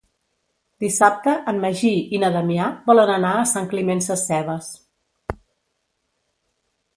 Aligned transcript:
Dissabte 0.83 1.33
en 1.51 1.59
Magí 1.65 1.91
i 2.17 2.21
na 2.23 2.31
Damià 2.35 2.69
volen 2.87 3.11
anar 3.17 3.35
a 3.37 3.45
Sant 3.51 3.69
Climent 3.75 4.03
Sescebes. 4.07 4.71